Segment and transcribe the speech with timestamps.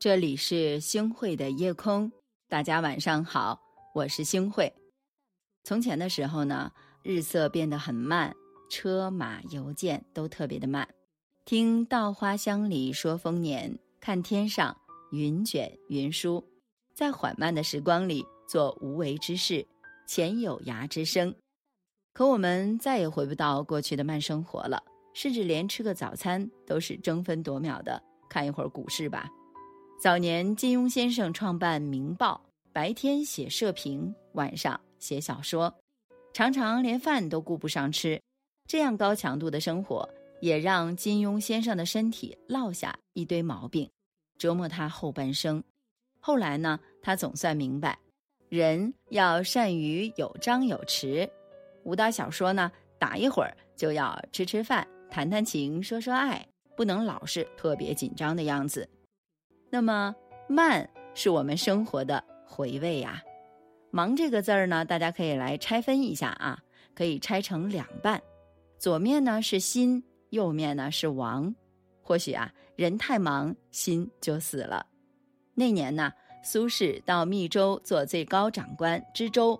[0.00, 2.12] 这里是星汇的夜空，
[2.48, 3.60] 大家晚上好，
[3.92, 4.72] 我是星汇。
[5.64, 6.70] 从前的时候呢，
[7.02, 8.32] 日色变得很慢，
[8.70, 10.88] 车马邮件都特别的慢。
[11.44, 14.76] 听稻花香里说丰年，看天上
[15.10, 16.44] 云卷云舒，
[16.94, 19.66] 在缓慢的时光里做无为之事，
[20.06, 21.34] 潜有涯之生。
[22.12, 24.80] 可我们再也回不到过去的慢生活了，
[25.12, 29.28] 甚至连吃个早餐都是争分夺秒的看一会儿股市吧。
[30.00, 32.40] 早年，金庸先生创办《明报》，
[32.72, 35.74] 白天写社评，晚上写小说，
[36.32, 38.20] 常常连饭都顾不上吃。
[38.68, 40.08] 这样高强度的生活，
[40.40, 43.90] 也让金庸先生的身体落下一堆毛病，
[44.38, 45.60] 折磨他后半生。
[46.20, 47.98] 后来呢，他总算明白，
[48.48, 51.28] 人要善于有张有弛。
[51.82, 56.46] 武打小说呢，打一会儿就要吃吃饭、谈谈情、说说爱，
[56.76, 58.88] 不能老是特别紧张的样子。
[59.70, 60.14] 那么
[60.48, 63.22] 慢是我们生活的回味呀。
[63.90, 66.58] 忙这个字儿呢，大家可以来拆分一下啊，
[66.94, 68.22] 可以拆成两半，
[68.78, 71.54] 左面呢是心，右面呢是王。
[72.02, 74.86] 或许啊，人太忙，心就死了。
[75.54, 79.58] 那年呢，苏轼到密州做最高长官知州，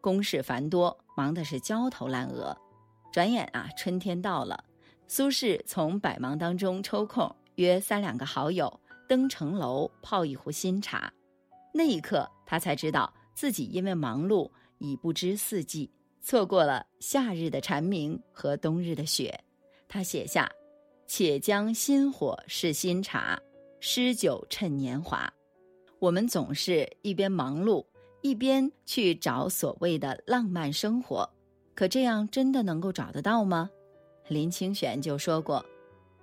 [0.00, 2.56] 公事繁多，忙的是焦头烂额。
[3.12, 4.62] 转眼啊，春天到了，
[5.08, 8.80] 苏轼从百忙当中抽空，约三两个好友。
[9.08, 11.12] 登城楼泡一壶新茶，
[11.72, 15.90] 那一刻他才知道自己因为忙碌已不知四季，
[16.20, 19.38] 错过了夏日的蝉鸣和冬日的雪。
[19.88, 20.50] 他写下
[21.06, 23.40] ：“且将新火试新茶，
[23.78, 25.32] 诗酒趁年华。”
[25.98, 27.86] 我们总是一边忙碌，
[28.20, 31.28] 一边去找所谓的浪漫生活，
[31.74, 33.70] 可这样真的能够找得到吗？
[34.28, 35.64] 林清玄就说过。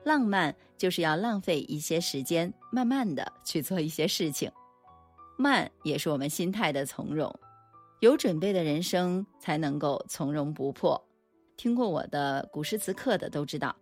[0.06, 4.52] 浪漫就是要浪费一些时间，慢慢的去做一些事情。
[5.38, 7.34] 慢也是我们心态的从容，
[8.02, 11.02] 有准备的人生才能够从容不迫。
[11.56, 13.76] 听过我的古诗词课的都知道，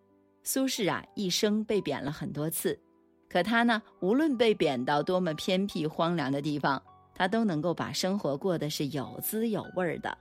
[0.43, 2.79] 苏轼啊一生被贬了很多次，
[3.29, 6.81] 可他呢，无论被贬到多么偏僻荒凉的地方，
[7.15, 10.17] 他都能够把生活过得是有滋有味的。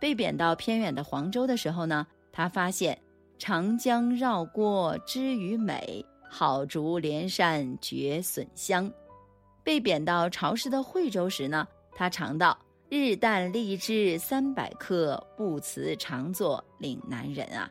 [0.00, 2.98] 被贬到偏远的黄州的时候呢，他发现。
[3.38, 8.90] 长江绕郭知鱼美，好竹连山绝笋香。
[9.62, 12.56] 被贬到潮湿的惠州时呢，他尝到
[12.88, 17.70] 日啖荔枝三百颗，不辞常作岭南人啊。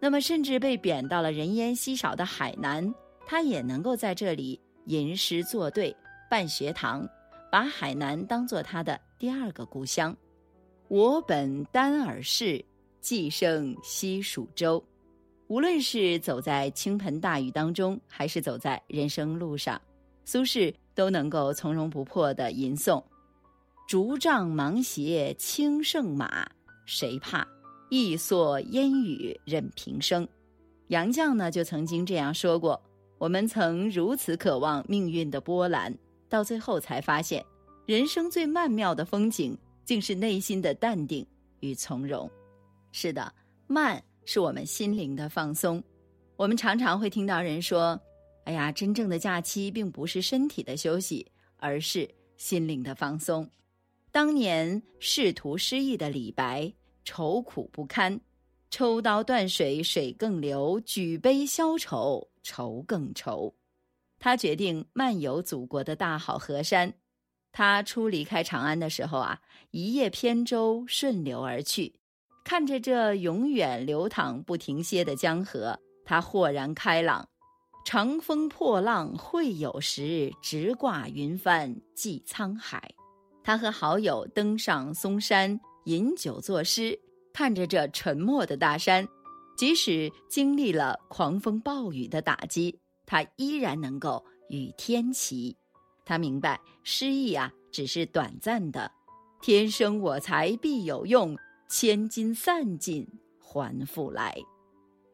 [0.00, 2.94] 那么，甚至被贬到了人烟稀少的海南，
[3.26, 5.94] 他也能够在这里吟诗作对，
[6.30, 7.06] 办学堂，
[7.52, 10.16] 把海南当做他的第二个故乡。
[10.88, 12.64] 我本丹耳市。
[13.06, 14.82] 寄生西蜀州，
[15.46, 19.80] 无论是走在倾盆大雨当中，还是走在人生路上，
[20.24, 23.00] 苏轼都能够从容不迫地吟诵
[23.86, 26.44] ：“竹杖芒鞋轻胜马，
[26.84, 27.46] 谁怕？
[27.90, 30.26] 一蓑烟雨任平生。”
[30.90, 32.82] 杨绛呢，就曾经这样说过
[33.18, 35.96] ：“我们曾如此渴望命运的波澜，
[36.28, 37.46] 到最后才发现，
[37.86, 41.24] 人生最曼妙的风景，竟是内心的淡定
[41.60, 42.28] 与从容。”
[42.98, 43.30] 是的，
[43.66, 45.84] 慢是我们心灵的放松。
[46.34, 48.00] 我们常常会听到人说
[48.44, 52.08] ：“哎呀，真正的假期并不是身体的休息，而是
[52.38, 53.46] 心灵的放松。”
[54.10, 56.72] 当年仕途失意的李白，
[57.04, 58.18] 愁苦不堪，
[58.70, 63.54] 抽刀断水，水更流；举杯消愁，愁更愁。
[64.18, 66.94] 他决定漫游祖国的大好河山。
[67.52, 71.96] 他初离开长安的时候啊，一叶扁舟顺流而去。
[72.46, 77.28] 看着这永远流淌不停歇的江河，他豁然开朗。
[77.84, 82.94] 长风破浪会有时，直挂云帆济沧海。
[83.42, 86.96] 他和好友登上嵩山，饮酒作诗。
[87.32, 89.04] 看着这沉默的大山，
[89.56, 95.56] 即使经历了狂风暴雨的打击，他依然能够与天齐。
[96.04, 98.88] 他明白诗意啊，只是短暂的。
[99.42, 101.36] 天生我材必有用。
[101.68, 103.06] 千金散尽
[103.38, 104.36] 还复来。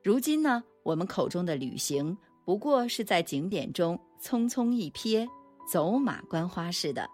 [0.02, 5.26] 如今呢，我们口中的旅行，不过是在景点中匆匆一瞥，
[5.70, 7.08] 走马观花似的。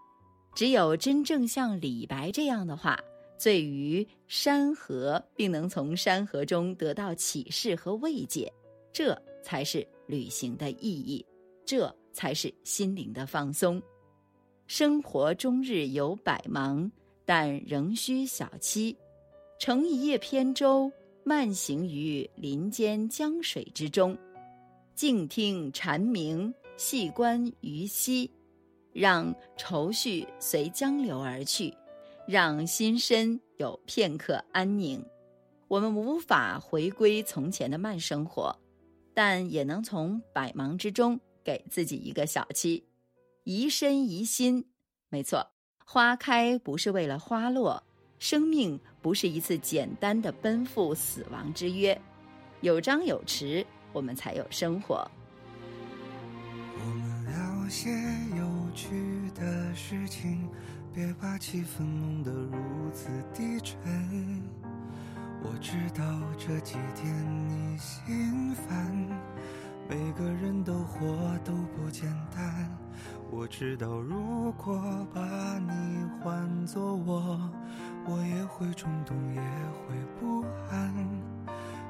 [0.54, 2.98] 只有真正像李白这样的话，
[3.38, 8.52] 醉于山河，并能从山河中得到启示和慰藉，
[8.92, 11.24] 这才是旅行的意义，
[11.64, 13.80] 这才是心灵的放松。
[14.66, 16.90] 生活终日有百忙，
[17.24, 18.96] 但仍需小憩。
[19.58, 20.90] 乘一叶扁舟，
[21.24, 24.16] 慢行于林间江水之中，
[24.94, 28.30] 静听蝉鸣，细观鱼溪，
[28.92, 31.74] 让愁绪随江流而去，
[32.24, 35.04] 让心身有片刻安宁。
[35.66, 38.56] 我们无法回归从前的慢生活，
[39.12, 42.80] 但也能从百忙之中给自己一个小憩，
[43.42, 44.64] 怡身怡心。
[45.08, 45.50] 没错，
[45.84, 47.82] 花开不是为了花落，
[48.18, 51.98] 生命不是一次简单的奔赴死亡之约，
[52.62, 55.08] 有张有弛，我们才有生活。
[56.80, 57.90] 我们聊些
[58.36, 60.48] 有趣的事情，
[60.92, 63.78] 别把气氛弄得如此低沉。
[65.40, 66.04] 我知道
[66.36, 68.92] 这几天你心烦，
[69.88, 71.06] 每个人都活
[71.44, 72.68] 都不简单。
[73.30, 75.20] 我知道如果把
[75.58, 77.38] 你换作我，
[78.08, 80.94] 我也会冲动，也会不安。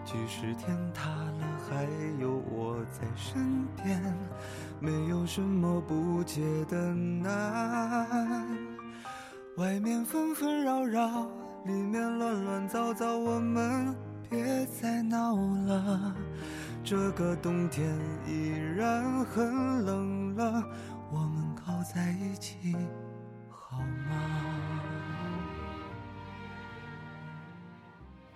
[0.05, 1.87] 即使天塌了，还
[2.21, 4.03] 有我在身边，
[4.81, 8.47] 没有什么不解的难。
[9.57, 11.29] 外面纷纷扰扰。
[11.65, 13.95] 里面乱乱糟糟，我们
[14.31, 16.15] 别再闹了。
[16.83, 17.87] 这个冬天
[18.27, 20.65] 依然很冷了，
[21.11, 22.75] 我们靠在一起
[23.51, 24.58] 好吗？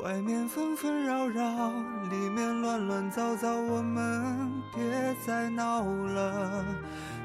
[0.00, 1.72] 外面纷纷扰扰，
[2.08, 4.82] 里面乱乱糟糟，我们别
[5.26, 6.64] 再闹了。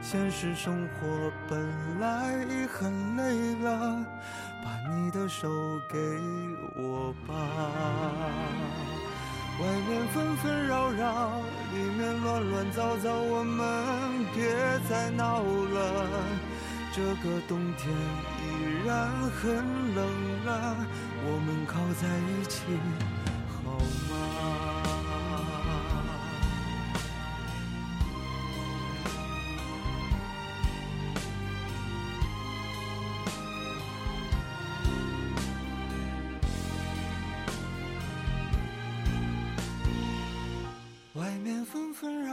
[0.01, 1.59] 现实生活本
[1.99, 4.03] 来已很累了。
[4.63, 5.47] 把你的手
[5.91, 5.99] 给
[6.75, 7.35] 我吧，
[9.59, 11.41] 外面纷纷扰扰，
[11.73, 14.43] 里面乱乱糟糟，我们别
[14.89, 16.09] 再闹了。
[16.95, 17.91] 这个冬天
[18.37, 19.55] 依然很
[19.95, 20.77] 冷了，
[21.25, 22.61] 我们靠在一起
[23.49, 23.79] 好
[24.09, 24.13] 吗？
[41.15, 42.32] 外面纷纷扰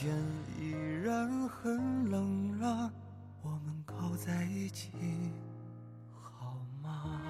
[0.00, 0.14] 天
[0.60, 0.70] 依
[1.02, 2.88] 然很冷了，
[3.42, 4.92] 我们靠在一起
[6.12, 7.20] 好吗？